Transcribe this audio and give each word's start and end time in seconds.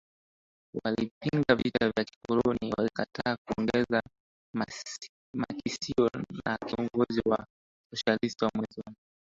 walipinga 0.83 1.55
vita 1.55 1.91
vya 1.95 2.05
kikoloni 2.05 2.73
walikataa 2.77 3.37
kuongeza 3.47 4.01
makisio 5.35 6.09
na 6.45 6.57
kiongozi 6.57 7.21
wa 7.25 7.45
wasoshalisti 7.93 8.45
mwezi 8.53 8.79
wa 8.79 8.83
nane 8.91 8.97